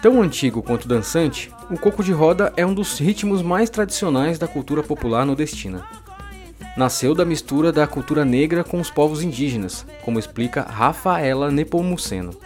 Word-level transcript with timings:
Tão 0.00 0.22
antigo 0.22 0.62
quanto 0.62 0.86
dançante, 0.86 1.52
o 1.68 1.76
coco 1.76 2.04
de 2.04 2.12
roda 2.12 2.52
é 2.56 2.64
um 2.64 2.72
dos 2.72 2.98
ritmos 2.98 3.42
mais 3.42 3.68
tradicionais 3.68 4.38
da 4.38 4.46
cultura 4.46 4.82
popular 4.82 5.26
nordestina. 5.26 5.82
Nasceu 6.76 7.14
da 7.14 7.24
mistura 7.24 7.72
da 7.72 7.84
cultura 7.86 8.24
negra 8.24 8.62
com 8.62 8.80
os 8.80 8.90
povos 8.90 9.22
indígenas, 9.22 9.84
como 10.04 10.18
explica 10.18 10.62
Rafaela 10.62 11.50
Nepomuceno 11.50 12.36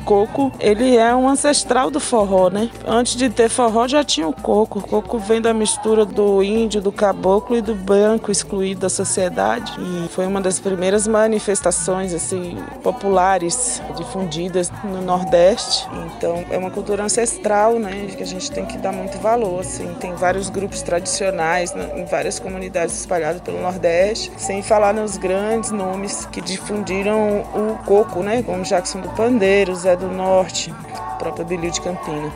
coco, 0.00 0.52
ele 0.60 0.96
é 0.96 1.14
um 1.14 1.28
ancestral 1.28 1.90
do 1.90 2.00
forró, 2.00 2.50
né? 2.50 2.70
Antes 2.86 3.16
de 3.16 3.28
ter 3.30 3.48
forró 3.48 3.86
já 3.86 4.02
tinha 4.04 4.26
o 4.26 4.32
coco. 4.32 4.78
O 4.78 4.82
coco 4.82 5.18
vem 5.18 5.40
da 5.40 5.52
mistura 5.52 6.04
do 6.04 6.42
índio, 6.42 6.80
do 6.80 6.92
caboclo 6.92 7.56
e 7.56 7.60
do 7.60 7.74
branco 7.74 8.30
excluído 8.30 8.80
da 8.80 8.88
sociedade. 8.88 9.72
E 9.78 10.08
foi 10.08 10.26
uma 10.26 10.40
das 10.40 10.58
primeiras 10.58 11.06
manifestações 11.06 12.14
assim 12.14 12.56
populares 12.82 13.82
difundidas 13.96 14.70
no 14.84 15.00
Nordeste. 15.02 15.86
Então 16.06 16.44
é 16.50 16.58
uma 16.58 16.70
cultura 16.70 17.04
ancestral, 17.04 17.78
né? 17.78 18.06
Que 18.16 18.22
a 18.22 18.26
gente 18.26 18.50
tem 18.50 18.64
que 18.66 18.78
dar 18.78 18.92
muito 18.92 19.18
valor. 19.18 19.60
Assim. 19.60 19.86
Tem 20.00 20.14
vários 20.14 20.48
grupos 20.48 20.82
tradicionais 20.82 21.74
né? 21.74 21.90
em 21.96 22.04
várias 22.04 22.38
comunidades 22.38 22.98
espalhadas 22.98 23.40
pelo 23.42 23.60
Nordeste, 23.60 24.32
sem 24.36 24.62
falar 24.62 24.94
nos 24.94 25.16
grandes 25.16 25.70
nomes 25.70 26.26
que 26.26 26.40
difundiram 26.40 27.44
o 27.54 27.78
coco, 27.84 28.22
né? 28.22 28.42
Como 28.42 28.62
Jackson 28.62 29.00
do 29.00 29.08
Pandeiro, 29.10 29.74
Zé 29.74 29.89
do 29.96 30.08
Norte, 30.08 30.72
própria 31.18 31.44
Belil 31.44 31.70
de 31.70 31.80
Campina. 31.80 32.32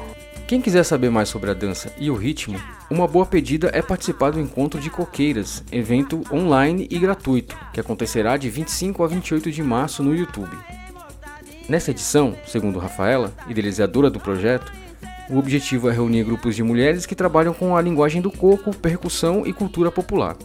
Quem 0.46 0.60
quiser 0.60 0.84
saber 0.84 1.10
mais 1.10 1.28
sobre 1.28 1.50
a 1.50 1.55
dança 1.55 1.91
e 1.98 2.11
o 2.11 2.14
ritmo, 2.14 2.61
uma 2.91 3.08
boa 3.08 3.24
pedida 3.24 3.70
é 3.72 3.80
participar 3.80 4.30
do 4.30 4.41
Encontro 4.41 4.78
de 4.78 4.91
Coqueiras, 4.91 5.64
evento 5.72 6.22
online 6.30 6.86
e 6.91 6.98
gratuito, 6.98 7.56
que 7.72 7.80
acontecerá 7.80 8.36
de 8.36 8.50
25 8.50 9.02
a 9.02 9.06
28 9.06 9.50
de 9.50 9.62
março 9.62 10.02
no 10.02 10.14
YouTube. 10.14 10.55
Nessa 11.66 11.92
edição, 11.92 12.36
segundo 12.46 12.78
Rafaela, 12.78 13.33
idealizadora 13.48 14.11
do 14.11 14.20
projeto, 14.20 14.70
o 15.30 15.39
objetivo 15.39 15.89
é 15.89 15.92
reunir 15.92 16.24
grupos 16.24 16.55
de 16.55 16.62
mulheres 16.62 17.06
que 17.06 17.14
trabalham 17.14 17.55
com 17.55 17.74
a 17.74 17.80
linguagem 17.80 18.20
do 18.20 18.30
coco, 18.30 18.77
percussão 18.77 19.46
e 19.46 19.52
cultura 19.52 19.91
popular. 19.91 20.36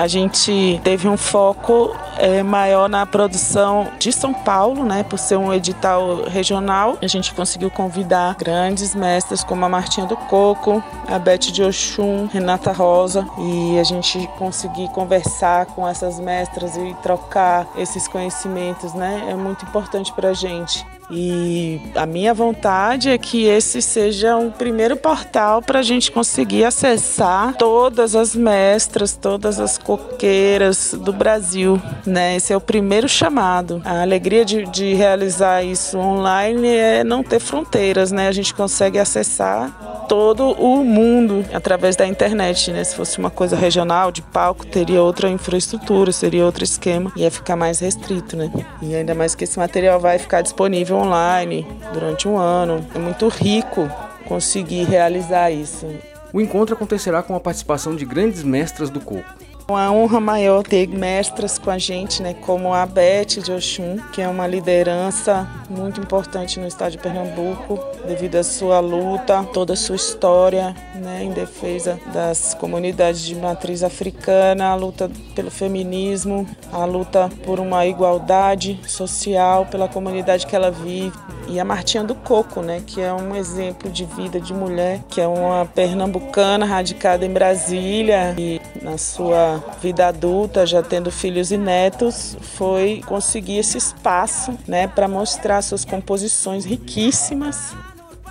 A 0.00 0.06
gente 0.06 0.80
teve 0.82 1.06
um 1.06 1.16
foco 1.18 1.94
é, 2.16 2.42
maior 2.42 2.88
na 2.88 3.04
produção 3.04 3.86
de 3.98 4.10
São 4.10 4.32
Paulo, 4.32 4.82
né, 4.82 5.02
por 5.02 5.18
ser 5.18 5.36
um 5.36 5.52
edital 5.52 6.24
regional. 6.24 6.96
A 7.02 7.06
gente 7.06 7.34
conseguiu 7.34 7.70
convidar 7.70 8.34
grandes 8.34 8.94
mestras 8.94 9.44
como 9.44 9.62
a 9.62 9.68
Martinha 9.68 10.06
do 10.06 10.16
Coco, 10.16 10.82
a 11.06 11.18
Beth 11.18 11.52
de 11.52 11.62
Oxum, 11.62 12.26
Renata 12.32 12.72
Rosa, 12.72 13.28
e 13.36 13.78
a 13.78 13.84
gente 13.84 14.26
conseguir 14.38 14.88
conversar 14.88 15.66
com 15.66 15.86
essas 15.86 16.18
mestras 16.18 16.78
e 16.78 16.96
trocar 17.02 17.66
esses 17.76 18.08
conhecimentos, 18.08 18.94
né, 18.94 19.26
é 19.28 19.34
muito 19.34 19.66
importante 19.66 20.14
para 20.14 20.30
a 20.30 20.32
gente. 20.32 20.82
E 21.10 21.80
a 21.94 22.06
minha 22.06 22.32
vontade 22.32 23.10
é 23.10 23.18
que 23.18 23.44
esse 23.44 23.82
seja 23.82 24.36
um 24.36 24.50
primeiro 24.50 24.96
portal 24.96 25.60
para 25.60 25.80
a 25.80 25.82
gente 25.82 26.12
conseguir 26.12 26.64
acessar 26.64 27.56
todas 27.56 28.14
as 28.14 28.34
mestras, 28.34 29.16
todas 29.16 29.58
as 29.58 29.76
coqueiras 29.76 30.94
do 30.94 31.12
Brasil. 31.12 31.80
Né? 32.06 32.36
Esse 32.36 32.52
é 32.52 32.56
o 32.56 32.60
primeiro 32.60 33.08
chamado. 33.08 33.82
A 33.84 34.02
alegria 34.02 34.44
de, 34.44 34.64
de 34.66 34.94
realizar 34.94 35.64
isso 35.64 35.98
online 35.98 36.68
é 36.68 37.02
não 37.02 37.22
ter 37.22 37.40
fronteiras, 37.40 38.12
né? 38.12 38.28
A 38.28 38.32
gente 38.32 38.54
consegue 38.54 38.98
acessar 38.98 39.99
todo 40.10 40.50
o 40.50 40.84
mundo 40.84 41.44
através 41.52 41.94
da 41.94 42.04
internet, 42.04 42.72
né? 42.72 42.82
Se 42.82 42.96
fosse 42.96 43.16
uma 43.16 43.30
coisa 43.30 43.54
regional, 43.54 44.10
de 44.10 44.20
palco, 44.20 44.66
teria 44.66 45.00
outra 45.00 45.28
infraestrutura, 45.28 46.10
seria 46.10 46.44
outro 46.44 46.64
esquema, 46.64 47.12
ia 47.14 47.30
ficar 47.30 47.54
mais 47.54 47.78
restrito, 47.78 48.36
né? 48.36 48.50
E 48.82 48.92
ainda 48.92 49.14
mais 49.14 49.36
que 49.36 49.44
esse 49.44 49.56
material 49.56 50.00
vai 50.00 50.18
ficar 50.18 50.42
disponível 50.42 50.96
online 50.96 51.64
durante 51.92 52.26
um 52.26 52.36
ano. 52.36 52.84
É 52.92 52.98
muito 52.98 53.28
rico 53.28 53.88
conseguir 54.26 54.82
realizar 54.82 55.52
isso. 55.52 55.86
O 56.32 56.40
encontro 56.40 56.74
acontecerá 56.74 57.22
com 57.22 57.36
a 57.36 57.40
participação 57.40 57.94
de 57.94 58.04
grandes 58.04 58.42
mestras 58.42 58.90
do 58.90 58.98
coco. 58.98 59.24
Uma 59.70 59.88
honra 59.92 60.18
maior 60.18 60.64
ter 60.64 60.88
mestras 60.88 61.56
com 61.56 61.70
a 61.70 61.78
gente, 61.78 62.20
né, 62.20 62.34
como 62.34 62.74
a 62.74 62.84
Beth 62.84 63.40
de 63.40 63.52
Oxum, 63.52 63.98
que 64.12 64.20
é 64.20 64.26
uma 64.26 64.44
liderança 64.44 65.48
muito 65.70 66.00
importante 66.00 66.58
no 66.58 66.66
estado 66.66 66.90
de 66.90 66.98
Pernambuco, 66.98 67.78
devido 68.04 68.34
à 68.34 68.42
sua 68.42 68.80
luta, 68.80 69.44
toda 69.52 69.74
a 69.74 69.76
sua 69.76 69.94
história 69.94 70.74
né, 70.96 71.22
em 71.22 71.30
defesa 71.30 72.00
das 72.12 72.52
comunidades 72.52 73.22
de 73.22 73.36
matriz 73.36 73.84
africana, 73.84 74.70
a 74.70 74.74
luta 74.74 75.08
pelo 75.36 75.52
feminismo, 75.52 76.48
a 76.72 76.84
luta 76.84 77.30
por 77.44 77.60
uma 77.60 77.86
igualdade 77.86 78.80
social 78.88 79.66
pela 79.66 79.86
comunidade 79.86 80.48
que 80.48 80.56
ela 80.56 80.72
vive. 80.72 81.16
E 81.48 81.58
a 81.58 81.64
Martinha 81.64 82.04
do 82.04 82.14
Coco, 82.14 82.60
né, 82.60 82.82
que 82.86 83.00
é 83.00 83.12
um 83.12 83.34
exemplo 83.34 83.90
de 83.90 84.04
vida 84.04 84.40
de 84.40 84.54
mulher, 84.54 85.00
que 85.08 85.20
é 85.20 85.26
uma 85.26 85.66
pernambucana 85.66 86.64
radicada 86.64 87.24
em 87.26 87.32
Brasília. 87.32 88.34
E 88.38 88.60
na 88.82 88.96
sua 88.96 89.62
vida 89.82 90.08
adulta, 90.08 90.66
já 90.66 90.82
tendo 90.82 91.10
filhos 91.10 91.50
e 91.50 91.56
netos, 91.56 92.36
foi 92.56 93.02
conseguir 93.06 93.58
esse 93.58 93.76
espaço, 93.76 94.58
né, 94.66 94.88
para 94.88 95.06
mostrar 95.06 95.62
suas 95.62 95.84
composições 95.84 96.64
riquíssimas. 96.64 97.74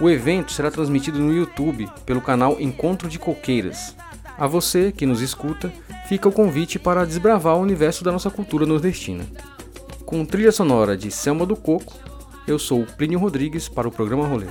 O 0.02 0.10
evento 0.10 0.52
será 0.52 0.72
transmitido 0.72 1.20
no 1.20 1.34
YouTube 1.34 1.90
pelo 2.06 2.22
canal 2.22 2.60
Encontro 2.60 3.10
de 3.10 3.20
Coqueiras. 3.20 3.96
A 4.38 4.48
você 4.48 4.92
que 4.92 5.06
nos 5.06 5.22
escuta, 5.22 5.72
fica 6.08 6.30
o 6.30 6.32
convite 6.32 6.80
para 6.80 7.06
desbravar 7.06 7.58
o 7.58 7.62
universo 7.62 8.04
da 8.04 8.12
nossa 8.12 8.30
cultura 8.30 8.66
nordestina. 8.66 9.26
Com 10.06 10.26
trilha 10.26 10.52
sonora 10.52 10.98
de 10.98 11.12
Selma 11.12 11.46
do 11.46 11.56
Coco, 11.56 11.94
eu 12.48 12.58
sou 12.58 12.86
Plínio 12.98 13.20
Rodrigues 13.20 13.68
para 13.68 13.88
o 13.88 13.92
programa 13.92 14.26
Rolê. 14.26 14.48